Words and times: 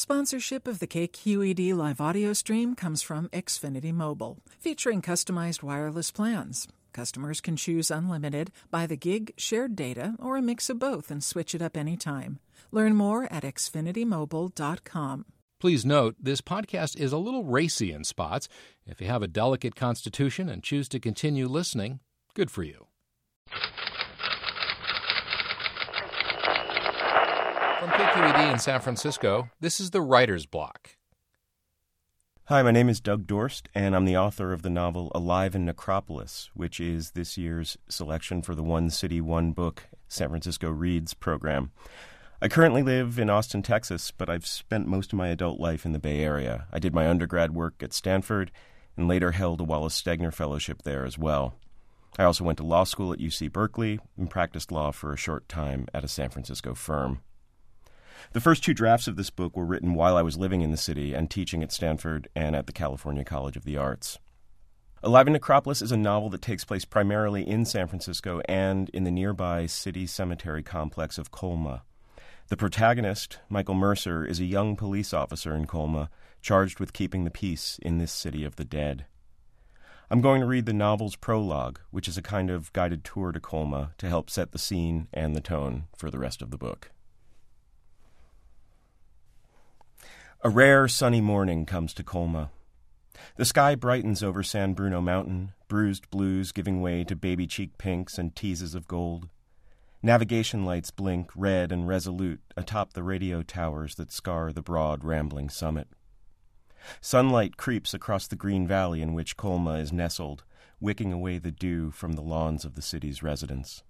Sponsorship 0.00 0.66
of 0.66 0.78
the 0.78 0.86
KQED 0.86 1.74
live 1.74 2.00
audio 2.00 2.32
stream 2.32 2.74
comes 2.74 3.02
from 3.02 3.28
Xfinity 3.34 3.92
Mobile, 3.92 4.38
featuring 4.58 5.02
customized 5.02 5.62
wireless 5.62 6.10
plans. 6.10 6.66
Customers 6.94 7.42
can 7.42 7.54
choose 7.54 7.90
unlimited, 7.90 8.50
by 8.70 8.86
the 8.86 8.96
gig, 8.96 9.34
shared 9.36 9.76
data, 9.76 10.14
or 10.18 10.38
a 10.38 10.42
mix 10.42 10.70
of 10.70 10.78
both 10.78 11.10
and 11.10 11.22
switch 11.22 11.54
it 11.54 11.60
up 11.60 11.76
anytime. 11.76 12.38
Learn 12.72 12.96
more 12.96 13.30
at 13.30 13.42
xfinitymobile.com. 13.42 15.26
Please 15.60 15.84
note, 15.84 16.16
this 16.18 16.40
podcast 16.40 16.96
is 16.96 17.12
a 17.12 17.18
little 17.18 17.44
racy 17.44 17.92
in 17.92 18.02
spots. 18.04 18.48
If 18.86 19.02
you 19.02 19.06
have 19.06 19.22
a 19.22 19.28
delicate 19.28 19.76
constitution 19.76 20.48
and 20.48 20.62
choose 20.62 20.88
to 20.88 20.98
continue 20.98 21.46
listening, 21.46 22.00
good 22.32 22.50
for 22.50 22.62
you. 22.62 22.86
From 27.80 27.88
KQED 27.88 28.52
in 28.52 28.58
San 28.58 28.82
Francisco, 28.82 29.48
this 29.58 29.80
is 29.80 29.90
the 29.90 30.02
Writer's 30.02 30.44
Block. 30.44 30.98
Hi, 32.44 32.62
my 32.62 32.72
name 32.72 32.90
is 32.90 33.00
Doug 33.00 33.26
Dorst, 33.26 33.68
and 33.74 33.96
I'm 33.96 34.04
the 34.04 34.18
author 34.18 34.52
of 34.52 34.60
the 34.60 34.68
novel 34.68 35.10
Alive 35.14 35.54
in 35.54 35.64
Necropolis, 35.64 36.50
which 36.52 36.78
is 36.78 37.12
this 37.12 37.38
year's 37.38 37.78
selection 37.88 38.42
for 38.42 38.54
the 38.54 38.62
One 38.62 38.90
City, 38.90 39.22
One 39.22 39.52
Book 39.52 39.84
San 40.08 40.28
Francisco 40.28 40.68
Reads 40.68 41.14
program. 41.14 41.70
I 42.42 42.48
currently 42.48 42.82
live 42.82 43.18
in 43.18 43.30
Austin, 43.30 43.62
Texas, 43.62 44.10
but 44.10 44.28
I've 44.28 44.46
spent 44.46 44.86
most 44.86 45.14
of 45.14 45.16
my 45.16 45.28
adult 45.28 45.58
life 45.58 45.86
in 45.86 45.92
the 45.92 45.98
Bay 45.98 46.20
Area. 46.20 46.66
I 46.70 46.80
did 46.80 46.92
my 46.92 47.08
undergrad 47.08 47.54
work 47.54 47.82
at 47.82 47.94
Stanford 47.94 48.50
and 48.94 49.08
later 49.08 49.30
held 49.30 49.58
a 49.58 49.64
Wallace 49.64 49.98
Stegner 49.98 50.34
Fellowship 50.34 50.82
there 50.82 51.06
as 51.06 51.16
well. 51.16 51.54
I 52.18 52.24
also 52.24 52.44
went 52.44 52.58
to 52.58 52.64
law 52.64 52.84
school 52.84 53.14
at 53.14 53.20
UC 53.20 53.50
Berkeley 53.50 54.00
and 54.18 54.28
practiced 54.28 54.70
law 54.70 54.90
for 54.90 55.14
a 55.14 55.16
short 55.16 55.48
time 55.48 55.86
at 55.94 56.04
a 56.04 56.08
San 56.08 56.28
Francisco 56.28 56.74
firm. 56.74 57.20
The 58.32 58.40
first 58.40 58.62
two 58.62 58.74
drafts 58.74 59.08
of 59.08 59.16
this 59.16 59.30
book 59.30 59.56
were 59.56 59.64
written 59.64 59.94
while 59.94 60.16
I 60.16 60.22
was 60.22 60.38
living 60.38 60.60
in 60.60 60.70
the 60.70 60.76
city 60.76 61.14
and 61.14 61.30
teaching 61.30 61.62
at 61.62 61.72
Stanford 61.72 62.28
and 62.34 62.54
at 62.54 62.66
the 62.66 62.72
California 62.72 63.24
College 63.24 63.56
of 63.56 63.64
the 63.64 63.76
Arts. 63.76 64.18
Alive 65.02 65.26
in 65.26 65.32
Necropolis 65.32 65.80
is 65.80 65.92
a 65.92 65.96
novel 65.96 66.28
that 66.28 66.42
takes 66.42 66.64
place 66.64 66.84
primarily 66.84 67.48
in 67.48 67.64
San 67.64 67.88
Francisco 67.88 68.42
and 68.46 68.90
in 68.90 69.04
the 69.04 69.10
nearby 69.10 69.64
city 69.64 70.06
cemetery 70.06 70.62
complex 70.62 71.16
of 71.16 71.30
Colma. 71.30 71.82
The 72.48 72.56
protagonist, 72.56 73.38
Michael 73.48 73.74
Mercer, 73.74 74.26
is 74.26 74.40
a 74.40 74.44
young 74.44 74.76
police 74.76 75.14
officer 75.14 75.54
in 75.54 75.66
Colma 75.66 76.10
charged 76.42 76.80
with 76.80 76.92
keeping 76.92 77.24
the 77.24 77.30
peace 77.30 77.78
in 77.80 77.98
this 77.98 78.12
city 78.12 78.44
of 78.44 78.56
the 78.56 78.64
dead. 78.64 79.06
I'm 80.10 80.20
going 80.20 80.40
to 80.40 80.46
read 80.46 80.66
the 80.66 80.72
novel's 80.72 81.14
prologue, 81.16 81.78
which 81.90 82.08
is 82.08 82.18
a 82.18 82.22
kind 82.22 82.50
of 82.50 82.72
guided 82.72 83.04
tour 83.04 83.30
to 83.30 83.40
Colma 83.40 83.92
to 83.98 84.08
help 84.08 84.28
set 84.28 84.50
the 84.50 84.58
scene 84.58 85.06
and 85.14 85.34
the 85.36 85.40
tone 85.40 85.84
for 85.96 86.10
the 86.10 86.18
rest 86.18 86.42
of 86.42 86.50
the 86.50 86.58
book. 86.58 86.90
A 90.42 90.48
rare 90.48 90.88
sunny 90.88 91.20
morning 91.20 91.66
comes 91.66 91.92
to 91.92 92.02
Colma. 92.02 92.50
The 93.36 93.44
sky 93.44 93.74
brightens 93.74 94.22
over 94.22 94.42
San 94.42 94.72
Bruno 94.72 95.02
Mountain, 95.02 95.52
bruised 95.68 96.08
blues 96.08 96.50
giving 96.50 96.80
way 96.80 97.04
to 97.04 97.14
baby 97.14 97.46
cheek 97.46 97.76
pinks 97.76 98.16
and 98.16 98.34
teases 98.34 98.74
of 98.74 98.88
gold. 98.88 99.28
Navigation 100.02 100.64
lights 100.64 100.90
blink 100.90 101.30
red 101.36 101.70
and 101.70 101.86
resolute 101.86 102.40
atop 102.56 102.94
the 102.94 103.02
radio 103.02 103.42
towers 103.42 103.96
that 103.96 104.10
scar 104.10 104.50
the 104.50 104.62
broad, 104.62 105.04
rambling 105.04 105.50
summit. 105.50 105.88
Sunlight 107.02 107.58
creeps 107.58 107.92
across 107.92 108.26
the 108.26 108.34
green 108.34 108.66
valley 108.66 109.02
in 109.02 109.12
which 109.12 109.36
Colma 109.36 109.74
is 109.74 109.92
nestled, 109.92 110.44
wicking 110.80 111.12
away 111.12 111.36
the 111.36 111.52
dew 111.52 111.90
from 111.90 112.14
the 112.14 112.22
lawns 112.22 112.64
of 112.64 112.76
the 112.76 112.82
city's 112.82 113.22
residents. 113.22 113.82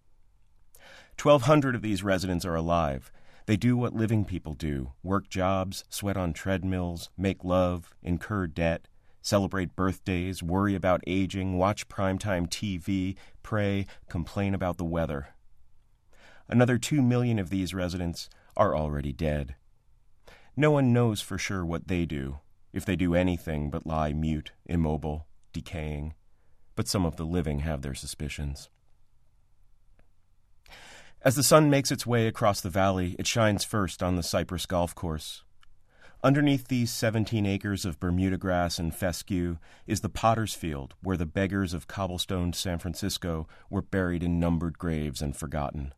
Twelve 1.17 1.43
hundred 1.43 1.77
of 1.77 1.83
these 1.83 2.03
residents 2.03 2.45
are 2.45 2.57
alive, 2.57 3.13
they 3.51 3.57
do 3.57 3.77
what 3.77 3.97
living 3.97 4.25
people 4.25 4.55
do 4.55 4.93
work 5.03 5.29
jobs, 5.29 5.83
sweat 5.89 6.17
on 6.17 6.33
treadmills, 6.33 7.11
make 7.19 7.43
love, 7.43 7.97
incur 8.01 8.47
debt, 8.47 8.87
celebrate 9.23 9.75
birthdays, 9.75 10.41
worry 10.41 10.77
about 10.77 11.03
aging, 11.05 11.59
watch 11.59 11.89
primetime 11.89 12.49
TV, 12.49 13.17
pray, 13.43 13.87
complain 14.09 14.55
about 14.55 14.77
the 14.77 14.85
weather. 14.85 15.31
Another 16.49 16.79
two 16.79 17.03
million 17.03 17.41
of 17.41 17.51
these 17.51 17.75
residents 17.75 18.31
are 18.57 18.77
already 18.77 19.13
dead. 19.13 19.57
No 20.57 20.71
one 20.71 20.93
knows 20.93 21.21
for 21.21 21.37
sure 21.37 21.67
what 21.67 21.89
they 21.89 22.07
do, 22.07 22.39
if 22.73 22.85
they 22.85 22.95
do 22.95 23.17
anything 23.17 23.69
but 23.69 23.85
lie 23.85 24.13
mute, 24.13 24.53
immobile, 24.67 25.27
decaying, 25.53 26.15
but 26.77 26.87
some 26.87 27.05
of 27.05 27.17
the 27.17 27.27
living 27.27 27.59
have 27.59 27.83
their 27.83 27.95
suspicions. 27.95 28.69
As 31.23 31.37
the 31.37 31.43
sun 31.43 31.69
makes 31.69 31.91
its 31.91 32.07
way 32.07 32.27
across 32.27 32.63
the 32.63 32.71
valley, 32.71 33.15
it 33.19 33.27
shines 33.27 33.63
first 33.63 34.03
on 34.03 34.17
the 34.17 34.23
Cypress 34.23 34.65
Golf 34.65 34.95
Course. 34.95 35.45
Underneath 36.25 36.69
these 36.69 36.91
17 36.91 37.45
acres 37.45 37.85
of 37.85 38.01
Bermuda 38.01 38.39
grass 38.39 38.79
and 38.79 38.95
fescue 38.95 39.59
is 39.87 40.01
the 40.01 40.09
potter's 40.09 40.55
field 40.55 40.95
where 41.03 41.19
the 41.19 41.27
beggars 41.27 41.75
of 41.75 41.87
cobblestoned 41.87 42.55
San 42.55 42.79
Francisco 42.79 43.47
were 43.69 43.83
buried 43.83 44.23
in 44.23 44.41
numbered 44.41 44.79
graves 44.79 45.21
and 45.21 45.37
forgotten. 45.37 45.93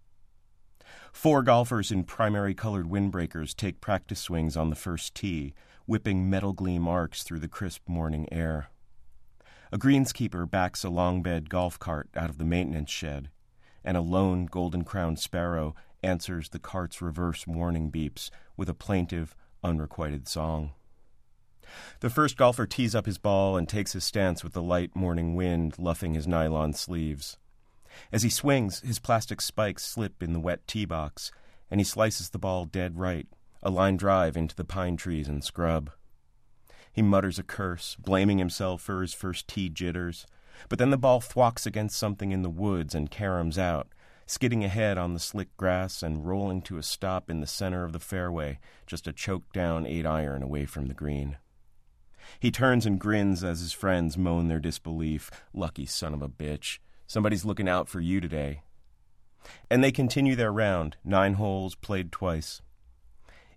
Four 1.13 1.45
golfers 1.45 1.93
in 1.93 2.03
primary 2.03 2.53
colored 2.53 2.91
windbreakers 2.91 3.55
take 3.55 3.81
practice 3.81 4.19
swings 4.19 4.57
on 4.57 4.71
the 4.71 4.77
first 4.77 5.15
tee, 5.15 5.55
whipping 5.87 6.29
metal 6.29 6.53
gleam 6.53 6.89
arcs 6.89 7.23
through 7.23 7.41
the 7.41 7.47
crisp 7.47 7.89
morning 7.89 8.27
air. 8.33 8.71
A 9.71 9.79
greenskeeper 9.79 10.51
backs 10.51 10.83
a 10.83 10.91
long 10.91 11.23
bed 11.23 11.49
golf 11.49 11.79
cart 11.79 12.09
out 12.17 12.29
of 12.29 12.39
the 12.39 12.45
maintenance 12.45 12.91
shed 12.91 13.29
and 13.85 13.97
a 13.97 14.01
lone 14.01 14.47
golden 14.47 14.85
crowned 14.85 15.19
sparrow 15.19 15.75
answers 16.03 16.49
the 16.49 16.59
cart's 16.59 17.01
reverse 17.01 17.47
warning 17.47 17.91
beeps 17.91 18.31
with 18.57 18.69
a 18.69 18.75
plaintive, 18.75 19.35
unrequited 19.63 20.29
song. 20.29 20.73
The 22.01 22.11
first 22.11 22.37
golfer 22.37 22.67
tees 22.67 22.95
up 22.95 23.07
his 23.07 23.19
ball 23.19 23.57
and 23.57 23.69
takes 23.69 23.93
his 23.93 24.05
stance 24.05 24.43
with 24.43 24.53
the 24.53 24.63
light 24.63 24.95
morning 24.95 25.35
wind 25.35 25.79
luffing 25.79 26.15
his 26.15 26.27
nylon 26.27 26.73
sleeves. 26.73 27.39
As 28.11 28.23
he 28.23 28.31
swings, 28.31 28.81
his 28.81 28.99
plastic 28.99 29.41
spikes 29.41 29.85
slip 29.85 30.23
in 30.23 30.33
the 30.33 30.41
wet 30.41 30.67
tee 30.67 30.85
box, 30.85 31.31
and 31.71 31.81
he 31.81 31.85
slices 31.85 32.31
the 32.31 32.39
ball 32.39 32.65
dead 32.65 32.99
right, 32.99 33.27
a 33.63 33.71
line 33.71 33.97
drive 33.97 34.37
into 34.37 34.57
the 34.57 34.65
pine 34.65 34.97
trees 34.97 35.29
and 35.29 35.45
scrub. 35.45 35.91
He 36.93 37.01
mutters 37.01 37.39
a 37.39 37.43
curse, 37.43 37.97
blaming 37.97 38.39
himself 38.39 38.83
for 38.83 39.01
his 39.01 39.15
first 39.15 39.49
tee 39.49 39.71
jitters, 39.71 40.27
but 40.69 40.79
then 40.79 40.91
the 40.91 40.99
ball 40.99 41.21
thwacks 41.21 41.67
against 41.67 41.99
something 41.99 42.33
in 42.33 42.43
the 42.43 42.51
woods 42.51 42.95
and 42.95 43.11
caroms 43.11 43.59
out, 43.59 43.89
skidding 44.27 44.65
ahead 44.65 44.99
on 44.99 45.15
the 45.15 45.21
slick 45.21 45.57
grass 45.57 46.03
and 46.03 46.27
rolling 46.27 46.63
to 46.63 46.79
a 46.79 46.83
stop 46.83 47.29
in 47.31 47.41
the 47.41 47.47
center 47.47 47.85
of 47.85 47.93
the 47.93 47.99
fairway, 47.99 48.59
just 48.87 49.07
a 49.07 49.13
choked 49.13 49.53
down 49.53 49.87
eight 49.87 50.07
iron 50.07 50.43
away 50.43 50.65
from 50.65 50.87
the 50.87 50.95
green. 50.95 51.37
He 52.39 52.51
turns 52.51 52.87
and 52.87 52.99
grins 52.99 53.43
as 53.45 53.61
his 53.61 53.73
friends 53.73 54.17
moan 54.17 54.49
their 54.49 54.61
disbelief. 54.61 55.31
Lucky 55.53 55.87
son 55.87 56.15
of 56.15 56.23
a 56.23 56.29
bitch. 56.29 56.79
Somebody's 57.07 57.45
looking 57.45 57.69
out 57.69 57.89
for 57.89 58.01
you 58.01 58.21
today. 58.21 58.63
And 59.71 59.83
they 59.83 59.93
continue 59.93 60.37
their 60.37 60.53
round, 60.53 60.97
nine 61.05 61.35
holes 61.35 61.75
played 61.75 62.13
twice. 62.13 62.63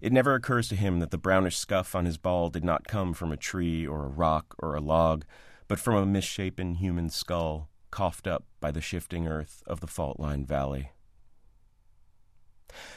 It 0.01 0.11
never 0.11 0.34
occurs 0.34 0.67
to 0.69 0.75
him 0.75 1.00
that 1.00 1.11
the 1.11 1.17
brownish 1.17 1.57
scuff 1.57 1.95
on 1.95 2.05
his 2.05 2.17
ball 2.17 2.50
did 2.50 2.63
not 2.63 2.88
come 2.88 3.13
from 3.13 3.31
a 3.31 3.38
tree 3.38 3.88
or 3.88 4.05
a 4.05 4.09
rock 4.09 4.55
or 4.59 4.75
a 4.75 4.81
log, 4.81 5.25
but 5.68 5.80
from 5.80 5.96
a 5.96 6.06
misshapen 6.06 6.76
human 6.76 7.09
skull 7.09 7.70
coughed 7.92 8.28
up 8.28 8.46
by 8.59 8.72
the 8.72 8.81
shifting 8.81 9.28
earth 9.28 9.64
of 9.66 9.80
the 9.80 9.88
fault 9.88 10.20
line 10.20 10.46
valley. 10.46 10.92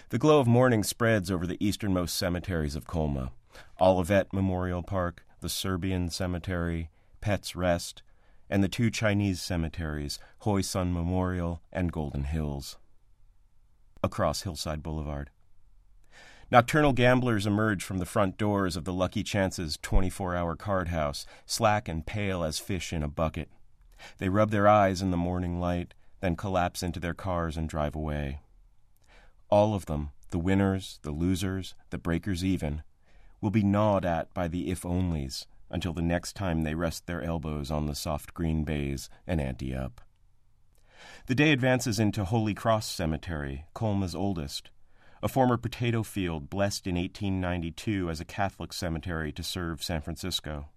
The 0.09 0.19
glow 0.19 0.41
of 0.41 0.47
morning 0.47 0.83
spreads 0.83 1.31
over 1.31 1.47
the 1.47 1.63
easternmost 1.65 2.17
cemeteries 2.17 2.75
of 2.75 2.87
Colma 2.87 3.33
Olivet 3.81 4.33
Memorial 4.33 4.83
Park, 4.83 5.25
the 5.41 5.49
Serbian 5.49 6.11
Cemetery, 6.11 6.91
Pet's 7.21 7.57
Rest, 7.57 8.03
and 8.51 8.63
the 8.63 8.69
two 8.69 8.91
Chinese 8.91 9.41
cemeteries, 9.41 10.19
Hoi 10.41 10.61
Sun 10.63 10.93
Memorial 10.93 11.63
and 11.73 11.93
Golden 11.93 12.25
Hills. 12.25 12.77
Across 14.03 14.43
Hillside 14.43 14.83
Boulevard. 14.83 15.31
Nocturnal 16.51 16.95
gamblers 16.95 17.47
emerge 17.47 17.85
from 17.85 17.99
the 17.99 18.07
front 18.07 18.39
doors 18.39 18.75
of 18.75 18.87
the 18.87 18.93
Lucky 18.93 19.23
Chances 19.23 19.79
24 19.83 20.35
hour 20.35 20.57
card 20.57 20.89
house, 20.89 21.27
slack 21.45 21.89
and 21.89 22.07
pale 22.07 22.43
as 22.43 22.59
fish 22.59 22.91
in 22.91 23.03
a 23.03 23.09
bucket. 23.09 23.51
They 24.17 24.31
rub 24.31 24.51
their 24.51 24.67
eyes 24.67 25.03
in 25.03 25.11
the 25.11 25.19
morning 25.19 25.61
light, 25.61 25.93
then 26.21 26.37
collapse 26.37 26.83
into 26.83 27.01
their 27.01 27.13
cars 27.13 27.59
and 27.59 27.69
drive 27.69 27.95
away. 27.95 28.41
All 29.51 29.75
of 29.75 29.85
them, 29.85 30.13
the 30.31 30.39
winners, 30.39 30.99
the 31.03 31.11
losers, 31.11 31.75
the 31.91 31.99
breakers 31.99 32.43
even, 32.43 32.83
will 33.43 33.51
be 33.51 33.63
gnawed 33.63 34.07
at 34.07 34.33
by 34.33 34.49
the 34.49 34.71
if 34.71 34.83
onlys 34.85 35.45
until 35.69 35.93
the 35.93 36.01
next 36.01 36.35
time 36.35 36.63
they 36.63 36.75
rest 36.75 37.07
their 37.07 37.23
elbows 37.23 37.71
on 37.71 37.85
the 37.85 37.95
soft 37.95 38.33
green 38.33 38.65
baize 38.65 39.11
and 39.27 39.39
ante 39.39 39.75
up. 39.75 40.01
The 41.27 41.35
day 41.35 41.53
advances 41.53 42.01
into 42.01 42.25
Holy 42.25 42.55
Cross 42.55 42.91
Cemetery, 42.91 43.67
Colma's 43.75 44.15
oldest 44.15 44.71
a 45.23 45.29
former 45.29 45.57
potato 45.57 46.03
field 46.03 46.49
blessed 46.49 46.87
in 46.87 46.97
1892 46.97 48.11
as 48.11 48.21
a 48.21 48.25
Catholic 48.25 48.73
cemetery 48.73 49.33
to 49.33 49.43
serve 49.43 49.83
San 49.83 50.01
Francisco. 50.01 50.69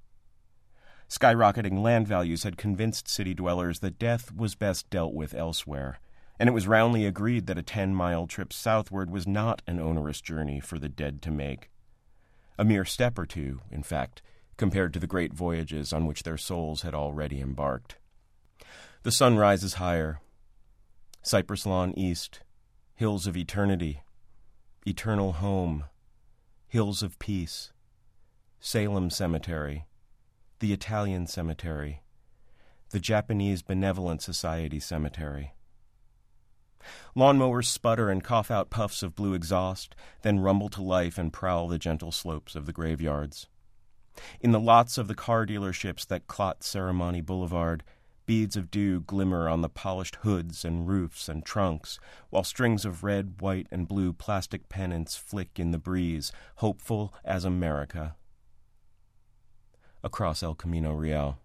Skyrocketing 1.10 1.82
land 1.82 2.08
values 2.08 2.44
had 2.44 2.58
convinced 2.58 3.08
city 3.10 3.34
dwellers 3.34 3.80
that 3.80 4.00
death 4.00 4.34
was 4.34 4.56
best 4.56 4.90
dealt 4.90 5.14
with 5.14 5.34
elsewhere, 5.34 6.00
and 6.40 6.48
it 6.48 6.54
was 6.54 6.68
roundly 6.68 7.06
agreed 7.06 7.46
that 7.48 7.58
a 7.58 7.64
10 7.64 7.94
mile 7.94 8.26
trip 8.28 8.52
southward 8.54 9.12
was 9.12 9.28
not 9.28 9.62
an 9.68 9.80
onerous 9.80 10.22
journey 10.22 10.60
for 10.60 10.80
the 10.80 10.90
dead 10.90 11.22
to 11.22 11.32
make. 11.32 11.70
a 12.58 12.64
mere 12.64 12.86
step 12.86 13.18
or 13.18 13.26
two, 13.26 13.60
in 13.72 13.82
fact, 13.82 14.22
compared 14.56 14.94
to 14.94 15.00
the 15.00 15.08
great 15.08 15.34
voyages 15.34 15.92
on 15.92 16.06
which 16.06 16.24
their 16.24 16.38
souls 16.38 16.84
had 16.84 16.94
already 16.94 17.42
embarked. 17.42 17.98
The 19.04 19.12
sun 19.12 19.36
rises 19.38 19.76
higher. 19.76 20.20
Cypress 21.24 21.66
Lawn 21.66 21.94
East, 21.98 22.42
hills 22.94 23.26
of 23.26 23.36
eternity, 23.36 24.02
eternal 24.86 25.34
home, 25.34 25.86
hills 26.68 27.04
of 27.04 27.20
peace, 27.20 27.72
Salem 28.60 29.12
Cemetery, 29.12 29.86
the 30.60 30.74
Italian 30.74 31.28
Cemetery, 31.28 32.02
the 32.90 33.00
Japanese 33.00 33.62
Benevolent 33.62 34.24
Society 34.24 34.80
Cemetery. 34.80 35.54
Lawnmowers 37.16 37.66
sputter 37.66 38.10
and 38.10 38.24
cough 38.24 38.50
out 38.50 38.72
puffs 38.72 39.04
of 39.04 39.16
blue 39.16 39.36
exhaust, 39.36 39.96
then 40.24 40.40
rumble 40.40 40.70
to 40.70 40.82
life 40.82 41.18
and 41.18 41.32
prowl 41.32 41.68
the 41.68 41.78
gentle 41.78 42.12
slopes 42.12 42.56
of 42.56 42.66
the 42.66 42.74
graveyards. 42.74 43.48
In 44.40 44.52
the 44.52 44.60
lots 44.60 44.98
of 44.98 45.08
the 45.08 45.16
car 45.16 45.46
dealerships 45.46 46.08
that 46.08 46.28
clot 46.28 46.62
Serramonte 46.62 47.24
Boulevard, 47.24 47.84
beads 48.26 48.56
of 48.56 48.72
dew 48.72 49.02
glimmer 49.02 49.50
on 49.50 49.62
the 49.62 49.70
polished 49.70 50.16
hoods 50.18 50.64
and 50.64 50.88
roofs 50.88 51.28
and 51.28 51.46
trunks, 51.46 52.00
while 52.30 52.44
strings 52.44 52.86
of 52.86 53.04
red, 53.04 53.42
white, 53.42 53.68
and 53.72 53.88
blue 53.88 54.14
plastic 54.14 54.70
pennants 54.70 55.16
flick 55.16 55.60
in 55.60 55.72
the 55.72 55.78
breeze, 55.78 56.32
hopeful 56.58 57.14
as 57.24 57.46
America. 57.46 58.16
Across 60.04 60.44
El 60.44 60.56
Camino 60.56 60.94
Real. 60.94 61.38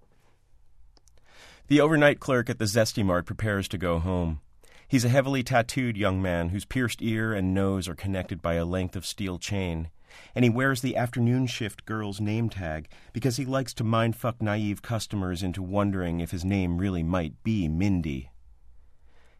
The 1.69 1.81
overnight 1.81 2.20
clerk 2.20 2.49
at 2.49 2.58
the 2.58 2.64
Zesty 2.67 3.05
Mart 3.05 3.26
prepares 3.26 3.67
to 3.69 3.78
go 3.78 3.99
home. 3.99 4.40
He's 4.88 5.05
a 5.05 5.08
heavily 5.08 5.43
tattooed 5.43 5.96
young 5.96 6.23
man 6.23 6.50
whose 6.50 6.64
pierced 6.64 7.02
ear 7.02 7.32
and 7.34 7.52
nose 7.52 7.88
are 7.88 7.96
connected 7.96 8.40
by 8.40 8.55
a 8.55 8.64
length 8.64 8.94
of 8.94 9.05
steel 9.05 9.38
chain. 9.38 9.90
And 10.34 10.44
he 10.44 10.50
wears 10.50 10.80
the 10.80 10.96
afternoon 10.96 11.46
shift 11.46 11.84
girl's 11.84 12.20
name 12.20 12.48
tag 12.48 12.88
because 13.12 13.36
he 13.36 13.44
likes 13.44 13.74
to 13.74 13.84
mindfuck 13.84 14.40
naive 14.40 14.82
customers 14.82 15.42
into 15.42 15.62
wondering 15.62 16.20
if 16.20 16.30
his 16.30 16.44
name 16.44 16.78
really 16.78 17.02
might 17.02 17.42
be 17.42 17.68
Mindy. 17.68 18.30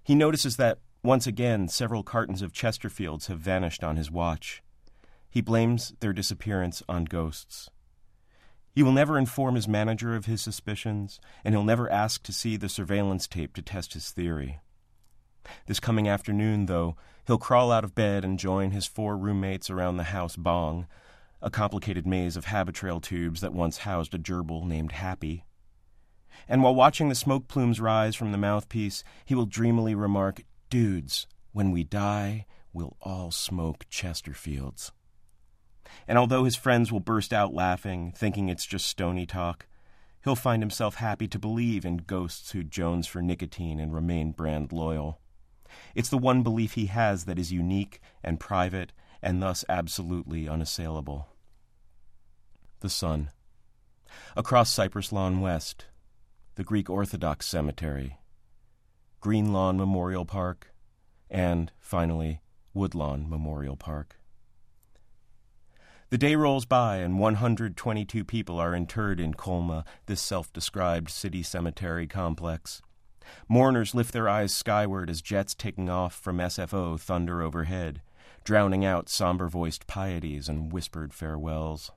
He 0.03 0.15
notices 0.15 0.57
that, 0.57 0.79
once 1.03 1.27
again, 1.27 1.69
several 1.69 2.03
cartons 2.03 2.43
of 2.43 2.53
Chesterfields 2.53 3.27
have 3.27 3.39
vanished 3.39 3.83
on 3.83 3.97
his 3.97 4.11
watch. 4.11 4.63
He 5.29 5.41
blames 5.41 5.93
their 6.01 6.13
disappearance 6.13 6.83
on 6.89 7.05
ghosts. 7.05 7.69
He 8.73 8.83
will 8.83 8.93
never 8.93 9.19
inform 9.19 9.55
his 9.55 9.67
manager 9.67 10.15
of 10.15 10.27
his 10.27 10.43
suspicions, 10.43 11.19
and 11.45 11.55
he'll 11.55 11.65
never 11.65 11.91
ask 11.91 12.23
to 12.25 12.33
see 12.33 12.57
the 12.57 12.69
surveillance 12.69 13.27
tape 13.27 13.55
to 13.55 13.63
test 13.63 13.95
his 13.95 14.11
theory. 14.11 14.61
This 15.67 15.81
coming 15.81 16.09
afternoon, 16.09 16.67
though, 16.67 16.97
he'll 17.27 17.39
crawl 17.39 17.73
out 17.73 17.85
of 17.85 17.95
bed 17.95 18.25
and 18.25 18.39
join 18.39 18.71
his 18.71 18.87
four 18.87 19.17
roommates 19.17 19.71
around 19.71 19.97
the 19.97 20.05
house 20.05 20.37
bong, 20.37 20.87
a 21.43 21.51
complicated 21.51 22.07
maze 22.07 22.37
of 22.37 22.47
Habitrail 22.47 23.03
tubes 23.03 23.41
that 23.41 23.53
once 23.53 23.79
housed 23.79 24.15
a 24.15 24.19
gerbil 24.19 24.67
named 24.67 24.93
Happy. 24.93 25.45
And 26.49 26.63
while 26.63 26.75
watching 26.75 27.09
the 27.09 27.15
smoke 27.15 27.49
plumes 27.49 27.81
rise 27.81 28.15
from 28.15 28.33
the 28.33 28.39
mouthpiece, 28.39 29.03
he 29.25 29.35
will 29.35 29.47
dreamily 29.47 29.95
remark, 29.95 30.43
Dudes, 30.71 31.27
when 31.53 31.71
we 31.71 31.85
die, 31.85 32.47
we'll 32.73 32.97
all 33.01 33.31
smoke 33.31 33.87
Chesterfields. 33.91 34.91
And 36.07 36.19
although 36.19 36.45
his 36.45 36.57
friends 36.57 36.93
will 36.93 37.01
burst 37.01 37.33
out 37.33 37.55
laughing, 37.55 38.13
thinking 38.15 38.49
it's 38.49 38.67
just 38.67 38.87
stony 38.87 39.27
talk, 39.27 39.67
he'll 40.25 40.35
find 40.35 40.63
himself 40.63 40.97
happy 40.97 41.29
to 41.29 41.39
believe 41.39 41.85
in 41.85 41.99
ghosts 41.99 42.51
who 42.53 42.63
jones 42.63 43.07
for 43.07 43.23
nicotine 43.23 43.81
and 43.81 43.95
remain 43.95 44.33
brand 44.33 44.73
loyal. 44.73 45.21
It's 45.95 46.09
the 46.09 46.19
one 46.19 46.43
belief 46.43 46.75
he 46.75 46.87
has 46.87 47.25
that 47.25 47.39
is 47.39 47.53
unique 47.53 48.01
and 48.23 48.41
private 48.41 48.93
and 49.23 49.43
thus 49.43 49.65
absolutely 49.69 50.49
unassailable. 50.49 51.29
The 52.81 52.89
sun. 52.89 53.31
Across 54.37 54.73
Cypress 54.73 55.13
Lawn 55.13 55.41
West, 55.41 55.87
the 56.55 56.65
Greek 56.65 56.89
Orthodox 56.89 57.47
Cemetery, 57.47 58.19
Green 59.21 59.53
Lawn 59.53 59.77
Memorial 59.77 60.25
Park, 60.25 60.73
and, 61.29 61.73
finally, 61.81 62.41
Woodlawn 62.73 63.29
Memorial 63.29 63.77
Park. 63.77 64.21
The 66.11 66.19
day 66.19 66.37
rolls 66.37 66.67
by, 66.67 66.99
and 66.99 67.19
122 67.19 68.25
people 68.25 68.61
are 68.61 68.77
interred 68.77 69.19
in 69.19 69.35
Colma, 69.35 69.85
this 70.07 70.21
self 70.21 70.53
described 70.53 71.11
city 71.11 71.43
cemetery 71.43 72.07
complex. 72.07 72.81
Mourners 73.49 73.95
lift 73.95 74.13
their 74.13 74.29
eyes 74.29 74.55
skyward 74.55 75.11
as 75.11 75.23
jets 75.23 75.55
taking 75.55 75.89
off 75.89 76.15
from 76.15 76.39
SFO 76.39 76.99
thunder 76.99 77.43
overhead, 77.43 78.03
drowning 78.45 78.85
out 78.85 79.09
somber 79.09 79.49
voiced 79.49 79.87
pieties 79.87 80.49
and 80.49 80.73
whispered 80.73 81.13
farewells. 81.13 81.91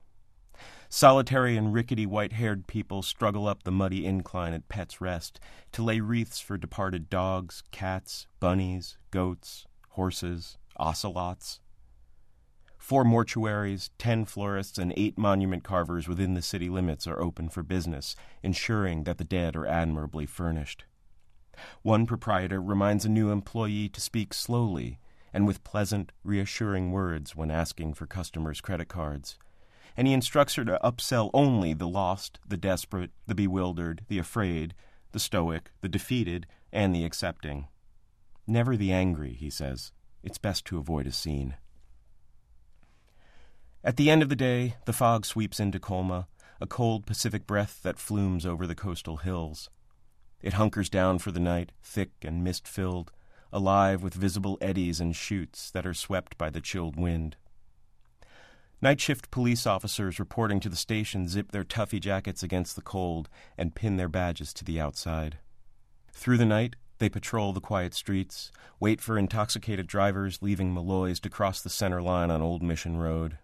Solitary 0.88 1.56
and 1.56 1.72
rickety 1.72 2.04
white 2.04 2.32
haired 2.32 2.66
people 2.66 3.02
struggle 3.02 3.46
up 3.46 3.62
the 3.62 3.70
muddy 3.70 4.04
incline 4.04 4.52
at 4.52 4.68
Pet's 4.68 5.00
Rest 5.00 5.38
to 5.70 5.84
lay 5.84 6.00
wreaths 6.00 6.40
for 6.40 6.58
departed 6.58 7.08
dogs, 7.08 7.62
cats, 7.70 8.26
bunnies, 8.40 8.98
goats, 9.12 9.66
horses, 9.90 10.58
ocelots. 10.76 11.60
Four 12.76 13.04
mortuaries, 13.04 13.90
ten 13.98 14.24
florists, 14.24 14.78
and 14.78 14.92
eight 14.96 15.16
monument 15.16 15.62
carvers 15.62 16.08
within 16.08 16.34
the 16.34 16.42
city 16.42 16.68
limits 16.68 17.06
are 17.06 17.20
open 17.20 17.50
for 17.50 17.62
business, 17.62 18.16
ensuring 18.42 19.04
that 19.04 19.18
the 19.18 19.24
dead 19.24 19.54
are 19.54 19.66
admirably 19.66 20.26
furnished. 20.26 20.86
One 21.82 22.06
proprietor 22.06 22.60
reminds 22.60 23.04
a 23.04 23.08
new 23.08 23.30
employee 23.30 23.88
to 23.90 24.00
speak 24.00 24.34
slowly 24.34 24.98
and 25.32 25.46
with 25.46 25.64
pleasant, 25.64 26.12
reassuring 26.24 26.90
words 26.90 27.36
when 27.36 27.50
asking 27.50 27.94
for 27.94 28.06
customers' 28.06 28.60
credit 28.60 28.88
cards. 28.88 29.38
And 29.96 30.06
he 30.06 30.12
instructs 30.12 30.54
her 30.54 30.64
to 30.64 30.80
upsell 30.82 31.30
only 31.34 31.74
the 31.74 31.88
lost, 31.88 32.40
the 32.46 32.56
desperate, 32.56 33.10
the 33.26 33.34
bewildered, 33.34 34.04
the 34.08 34.18
afraid, 34.18 34.74
the 35.12 35.20
stoic, 35.20 35.70
the 35.80 35.88
defeated, 35.88 36.46
and 36.72 36.94
the 36.94 37.04
accepting. 37.04 37.68
Never 38.46 38.76
the 38.76 38.92
angry, 38.92 39.34
he 39.34 39.50
says. 39.50 39.92
It's 40.22 40.38
best 40.38 40.64
to 40.66 40.78
avoid 40.78 41.06
a 41.06 41.12
scene. 41.12 41.56
At 43.82 43.96
the 43.96 44.10
end 44.10 44.22
of 44.22 44.28
the 44.28 44.36
day, 44.36 44.76
the 44.84 44.92
fog 44.92 45.24
sweeps 45.24 45.58
into 45.58 45.80
Colma, 45.80 46.28
a 46.60 46.66
cold 46.66 47.06
Pacific 47.06 47.46
breath 47.46 47.80
that 47.82 47.98
flumes 47.98 48.44
over 48.44 48.66
the 48.66 48.74
coastal 48.74 49.18
hills. 49.18 49.70
It 50.42 50.54
hunkers 50.54 50.88
down 50.88 51.18
for 51.18 51.30
the 51.30 51.40
night, 51.40 51.72
thick 51.82 52.10
and 52.22 52.42
mist 52.42 52.66
filled, 52.66 53.12
alive 53.52 54.02
with 54.02 54.14
visible 54.14 54.56
eddies 54.60 55.00
and 55.00 55.14
chutes 55.14 55.70
that 55.70 55.86
are 55.86 55.94
swept 55.94 56.38
by 56.38 56.50
the 56.50 56.60
chilled 56.60 56.96
wind. 56.96 57.36
Night 58.82 59.00
shift 59.00 59.30
police 59.30 59.66
officers 59.66 60.18
reporting 60.18 60.58
to 60.60 60.70
the 60.70 60.76
station 60.76 61.28
zip 61.28 61.52
their 61.52 61.64
tuffy 61.64 62.00
jackets 62.00 62.42
against 62.42 62.76
the 62.76 62.82
cold 62.82 63.28
and 63.58 63.74
pin 63.74 63.96
their 63.96 64.08
badges 64.08 64.54
to 64.54 64.64
the 64.64 64.80
outside. 64.80 65.38
Through 66.12 66.38
the 66.38 66.46
night, 66.46 66.76
they 66.98 67.10
patrol 67.10 67.52
the 67.52 67.60
quiet 67.60 67.92
streets, 67.92 68.50
wait 68.78 69.00
for 69.00 69.18
intoxicated 69.18 69.86
drivers 69.86 70.40
leaving 70.40 70.72
Molloy's 70.72 71.20
to 71.20 71.30
cross 71.30 71.60
the 71.60 71.70
center 71.70 72.00
line 72.00 72.30
on 72.30 72.40
Old 72.40 72.62
Mission 72.62 72.96
Road. 72.96 73.38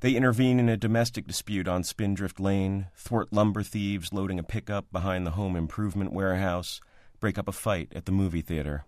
They 0.00 0.14
intervene 0.14 0.58
in 0.58 0.68
a 0.68 0.76
domestic 0.76 1.26
dispute 1.26 1.68
on 1.68 1.84
Spindrift 1.84 2.40
Lane, 2.40 2.86
thwart 2.94 3.32
lumber 3.32 3.62
thieves 3.62 4.12
loading 4.12 4.38
a 4.38 4.42
pickup 4.42 4.90
behind 4.92 5.26
the 5.26 5.32
home 5.32 5.56
improvement 5.56 6.12
warehouse, 6.12 6.80
break 7.20 7.38
up 7.38 7.48
a 7.48 7.52
fight 7.52 7.92
at 7.94 8.06
the 8.06 8.12
movie 8.12 8.40
theater. 8.40 8.84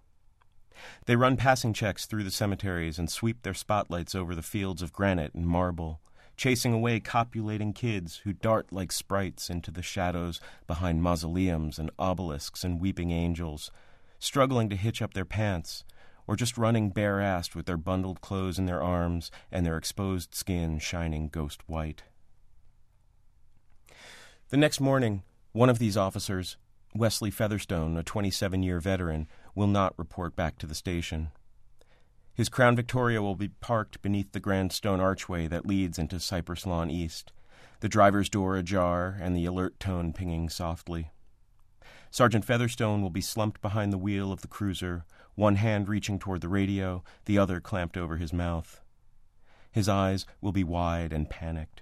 They 1.07 1.17
run 1.17 1.37
passing 1.37 1.73
checks 1.73 2.07
through 2.07 2.25
the 2.25 2.31
cemeteries 2.31 2.99
and 2.99 3.11
sweep 3.11 3.43
their 3.43 3.55
spotlights 3.55 4.15
over 4.15 4.35
the 4.35 4.43
fields 4.43 4.83
of 4.83 4.93
granite 4.93 5.35
and 5.35 5.47
marble, 5.47 6.01
chasing 6.37 6.73
away 6.73 6.99
copulating 6.99 7.73
kids 7.73 8.19
who 8.25 8.33
dart 8.33 8.73
like 8.73 8.91
sprites 8.91 9.51
into 9.51 9.71
the 9.71 9.83
shadows 9.83 10.41
behind 10.67 11.03
mausoleums 11.03 11.79
and 11.79 11.91
obelisks 11.99 12.65
and 12.65 12.81
weeping 12.81 13.11
angels, 13.11 13.71
struggling 14.19 14.69
to 14.71 14.77
hitch 14.77 15.03
up 15.03 15.15
their 15.15 15.25
pants 15.25 15.85
or 16.27 16.37
just 16.37 16.59
running 16.59 16.91
bare 16.91 17.17
assed 17.17 17.55
with 17.55 17.67
their 17.67 17.77
bundled 17.77 18.21
clothes 18.21 18.59
in 18.59 18.67
their 18.67 18.83
arms 18.83 19.31
and 19.51 19.65
their 19.65 19.77
exposed 19.77 20.35
skin 20.35 20.79
shining 20.79 21.29
ghost 21.29 21.63
white. 21.67 22.03
The 24.51 24.57
next 24.57 24.81
morning, 24.81 25.23
one 25.53 25.71
of 25.71 25.79
these 25.79 25.97
officers, 25.97 26.57
Wesley 26.95 27.31
Featherstone, 27.31 27.97
a 27.97 28.03
27 28.03 28.63
year 28.63 28.81
veteran, 28.81 29.27
will 29.55 29.67
not 29.67 29.99
report 29.99 30.37
back 30.37 30.59
to 30.59 30.67
the 30.67 30.75
station. 30.75 31.31
His 32.35 32.49
Crown 32.49 32.77
Victoria 32.77 33.21
will 33.21 33.35
be 33.35 33.49
parked 33.49 34.01
beneath 34.01 34.33
the 34.33 34.41
grand 34.41 34.73
stone 34.73 35.01
archway 35.01 35.49
that 35.49 35.67
leads 35.67 35.99
into 35.99 36.19
Cypress 36.19 36.67
Lawn 36.67 36.91
East, 36.91 37.33
the 37.81 37.89
driver's 37.89 38.31
door 38.31 38.57
ajar 38.57 39.19
and 39.21 39.37
the 39.37 39.45
alert 39.45 39.79
tone 39.79 40.13
pinging 40.13 40.49
softly. 40.49 41.11
Sergeant 42.13 42.45
Featherstone 42.45 43.01
will 43.01 43.09
be 43.09 43.23
slumped 43.23 43.63
behind 43.63 43.91
the 43.91 43.97
wheel 43.97 44.33
of 44.33 44.43
the 44.43 44.47
cruiser, 44.47 45.07
one 45.35 45.57
hand 45.57 45.89
reaching 45.89 46.19
toward 46.19 46.43
the 46.43 46.49
radio, 46.49 47.03
the 47.25 47.39
other 47.39 47.59
clamped 47.59 47.97
over 47.97 48.19
his 48.19 48.35
mouth. 48.35 48.83
His 49.71 49.89
eyes 49.89 50.27
will 50.43 50.53
be 50.53 50.63
wide 50.63 51.11
and 51.11 51.31
panicked. 51.31 51.81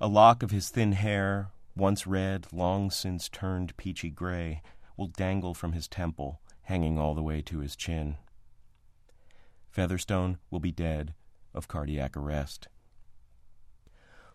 A 0.00 0.08
lock 0.08 0.42
of 0.42 0.50
his 0.50 0.70
thin 0.70 0.90
hair, 0.90 1.52
once 1.76 2.04
red, 2.04 2.48
long 2.52 2.90
since 2.90 3.28
turned 3.28 3.76
peachy 3.76 4.10
gray, 4.10 4.60
will 4.96 5.06
dangle 5.06 5.54
from 5.54 5.70
his 5.70 5.86
temple, 5.86 6.40
hanging 6.62 6.98
all 6.98 7.14
the 7.14 7.22
way 7.22 7.40
to 7.42 7.60
his 7.60 7.76
chin. 7.76 8.16
Featherstone 9.70 10.38
will 10.50 10.58
be 10.58 10.72
dead 10.72 11.14
of 11.54 11.68
cardiac 11.68 12.16
arrest. 12.16 12.66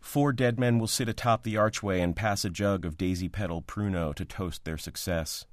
Four 0.05 0.31
dead 0.31 0.59
men 0.59 0.77
will 0.77 0.87
sit 0.87 1.09
atop 1.09 1.43
the 1.43 1.57
archway 1.57 1.99
and 1.99 2.15
pass 2.15 2.45
a 2.45 2.49
jug 2.49 2.85
of 2.85 2.97
daisy 2.97 3.27
petal 3.27 3.61
pruno 3.61 4.13
to 4.13 4.23
toast 4.23 4.63
their 4.63 4.77
success. 4.77 5.45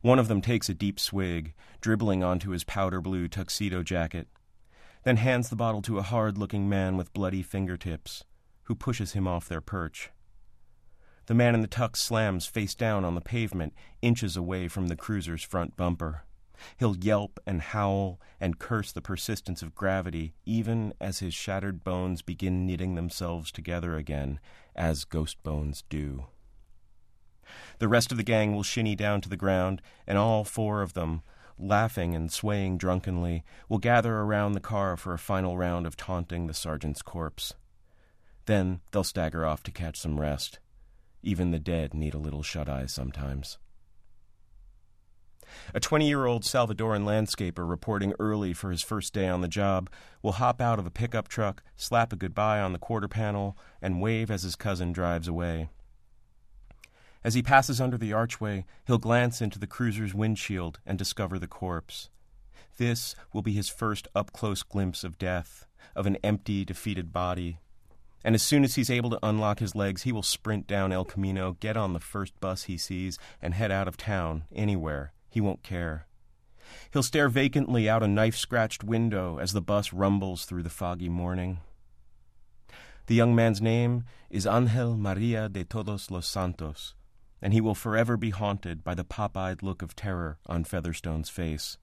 One 0.00 0.18
of 0.18 0.28
them 0.28 0.40
takes 0.40 0.68
a 0.68 0.74
deep 0.74 0.98
swig, 0.98 1.54
dribbling 1.80 2.24
onto 2.24 2.50
his 2.50 2.64
powder 2.64 3.00
blue 3.00 3.28
tuxedo 3.28 3.82
jacket, 3.82 4.28
then 5.04 5.18
hands 5.18 5.50
the 5.50 5.56
bottle 5.56 5.82
to 5.82 5.98
a 5.98 6.02
hard 6.02 6.38
looking 6.38 6.68
man 6.68 6.96
with 6.96 7.12
bloody 7.12 7.42
fingertips, 7.42 8.24
who 8.64 8.74
pushes 8.74 9.12
him 9.12 9.28
off 9.28 9.48
their 9.48 9.60
perch. 9.60 10.10
The 11.26 11.34
man 11.34 11.54
in 11.54 11.60
the 11.60 11.68
tux 11.68 11.96
slams 11.96 12.46
face 12.46 12.74
down 12.74 13.04
on 13.04 13.14
the 13.14 13.20
pavement, 13.20 13.74
inches 14.00 14.36
away 14.36 14.68
from 14.68 14.88
the 14.88 14.96
cruiser's 14.96 15.42
front 15.42 15.76
bumper. 15.76 16.24
He'll 16.78 16.96
yelp 16.96 17.40
and 17.46 17.60
howl 17.60 18.20
and 18.40 18.58
curse 18.58 18.92
the 18.92 19.02
persistence 19.02 19.62
of 19.62 19.74
gravity, 19.74 20.34
even 20.44 20.92
as 21.00 21.20
his 21.20 21.34
shattered 21.34 21.84
bones 21.84 22.22
begin 22.22 22.66
knitting 22.66 22.94
themselves 22.94 23.50
together 23.50 23.96
again, 23.96 24.40
as 24.74 25.04
ghost 25.04 25.42
bones 25.42 25.84
do. 25.88 26.26
The 27.78 27.88
rest 27.88 28.10
of 28.10 28.18
the 28.18 28.24
gang 28.24 28.54
will 28.54 28.62
shinny 28.62 28.96
down 28.96 29.20
to 29.22 29.28
the 29.28 29.36
ground, 29.36 29.80
and 30.06 30.18
all 30.18 30.44
four 30.44 30.82
of 30.82 30.94
them, 30.94 31.22
laughing 31.58 32.14
and 32.14 32.30
swaying 32.30 32.78
drunkenly, 32.78 33.44
will 33.68 33.78
gather 33.78 34.16
around 34.18 34.52
the 34.52 34.60
car 34.60 34.96
for 34.96 35.14
a 35.14 35.18
final 35.18 35.56
round 35.56 35.86
of 35.86 35.96
taunting 35.96 36.46
the 36.46 36.54
sergeant's 36.54 37.02
corpse. 37.02 37.54
Then 38.46 38.80
they'll 38.90 39.04
stagger 39.04 39.44
off 39.44 39.62
to 39.64 39.70
catch 39.70 39.98
some 39.98 40.20
rest. 40.20 40.58
Even 41.22 41.50
the 41.50 41.58
dead 41.58 41.94
need 41.94 42.14
a 42.14 42.18
little 42.18 42.42
shut 42.42 42.68
eye 42.68 42.86
sometimes. 42.86 43.58
A 45.74 45.80
20 45.80 46.06
year 46.06 46.26
old 46.26 46.42
Salvadoran 46.42 47.04
landscaper 47.04 47.68
reporting 47.68 48.14
early 48.18 48.52
for 48.52 48.70
his 48.70 48.82
first 48.82 49.12
day 49.12 49.28
on 49.28 49.40
the 49.40 49.48
job 49.48 49.90
will 50.22 50.32
hop 50.32 50.60
out 50.60 50.78
of 50.78 50.86
a 50.86 50.90
pickup 50.90 51.28
truck, 51.28 51.62
slap 51.76 52.12
a 52.12 52.16
goodbye 52.16 52.60
on 52.60 52.72
the 52.72 52.78
quarter 52.78 53.08
panel, 53.08 53.56
and 53.80 54.00
wave 54.00 54.30
as 54.30 54.42
his 54.42 54.56
cousin 54.56 54.92
drives 54.92 55.28
away. 55.28 55.68
As 57.24 57.34
he 57.34 57.42
passes 57.42 57.80
under 57.80 57.98
the 57.98 58.12
archway, 58.12 58.64
he'll 58.86 58.98
glance 58.98 59.40
into 59.40 59.58
the 59.58 59.66
cruiser's 59.66 60.14
windshield 60.14 60.78
and 60.86 60.96
discover 60.96 61.38
the 61.38 61.48
corpse. 61.48 62.08
This 62.78 63.16
will 63.32 63.42
be 63.42 63.52
his 63.52 63.68
first 63.68 64.06
up 64.14 64.32
close 64.32 64.62
glimpse 64.62 65.02
of 65.02 65.18
death, 65.18 65.66
of 65.94 66.06
an 66.06 66.18
empty, 66.22 66.64
defeated 66.64 67.12
body. 67.12 67.58
And 68.22 68.34
as 68.34 68.42
soon 68.42 68.64
as 68.64 68.74
he's 68.74 68.90
able 68.90 69.10
to 69.10 69.18
unlock 69.22 69.60
his 69.60 69.74
legs, 69.74 70.02
he 70.02 70.12
will 70.12 70.22
sprint 70.22 70.66
down 70.66 70.92
El 70.92 71.04
Camino, 71.04 71.56
get 71.58 71.76
on 71.76 71.92
the 71.92 72.00
first 72.00 72.38
bus 72.40 72.64
he 72.64 72.76
sees, 72.76 73.18
and 73.40 73.54
head 73.54 73.70
out 73.70 73.88
of 73.88 73.96
town, 73.96 74.44
anywhere. 74.54 75.12
He 75.36 75.42
won't 75.42 75.62
care. 75.62 76.06
He'll 76.94 77.02
stare 77.02 77.28
vacantly 77.28 77.90
out 77.90 78.02
a 78.02 78.08
knife 78.08 78.38
scratched 78.38 78.82
window 78.82 79.36
as 79.36 79.52
the 79.52 79.60
bus 79.60 79.92
rumbles 79.92 80.46
through 80.46 80.62
the 80.62 80.70
foggy 80.70 81.10
morning. 81.10 81.58
The 83.04 83.16
young 83.16 83.34
man's 83.34 83.60
name 83.60 84.04
is 84.30 84.46
Angel 84.46 84.96
Maria 84.96 85.50
de 85.50 85.62
Todos 85.62 86.10
los 86.10 86.26
Santos, 86.26 86.94
and 87.42 87.52
he 87.52 87.60
will 87.60 87.74
forever 87.74 88.16
be 88.16 88.30
haunted 88.30 88.82
by 88.82 88.94
the 88.94 89.04
pop 89.04 89.36
eyed 89.36 89.62
look 89.62 89.82
of 89.82 89.94
terror 89.94 90.38
on 90.46 90.64
Featherstone's 90.64 91.28
face. 91.28 91.76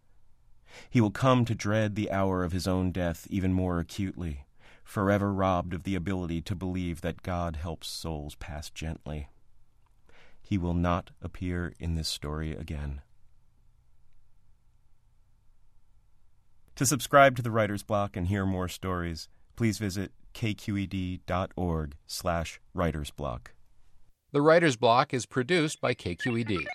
He 0.89 0.99
will 0.99 1.11
come 1.11 1.45
to 1.45 1.53
dread 1.53 1.93
the 1.93 2.09
hour 2.09 2.43
of 2.43 2.53
his 2.53 2.67
own 2.67 2.91
death 2.91 3.27
even 3.29 3.53
more 3.53 3.77
acutely, 3.77 4.47
forever 4.83 5.31
robbed 5.31 5.75
of 5.75 5.83
the 5.83 5.93
ability 5.93 6.41
to 6.41 6.55
believe 6.55 7.01
that 7.01 7.21
God 7.21 7.57
helps 7.57 7.87
souls 7.87 8.33
pass 8.33 8.71
gently. 8.71 9.29
He 10.41 10.57
will 10.57 10.73
not 10.73 11.11
appear 11.21 11.75
in 11.77 11.93
this 11.93 12.07
story 12.07 12.53
again. 12.53 13.01
To 16.77 16.85
subscribe 16.87 17.35
to 17.35 17.43
the 17.43 17.51
Writer's 17.51 17.83
Block 17.83 18.17
and 18.17 18.27
hear 18.27 18.45
more 18.45 18.67
stories, 18.67 19.29
please 19.55 19.77
visit 19.77 20.11
kqed.org 20.33 21.95
slash 22.07 22.59
writersblock. 22.75 23.47
The 24.31 24.41
Writer's 24.41 24.75
Block 24.75 25.13
is 25.13 25.27
produced 25.27 25.79
by 25.79 25.93
KQED. 25.93 26.65